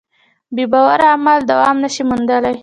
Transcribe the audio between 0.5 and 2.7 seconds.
بېباوره عمل دوام نهشي موندلی.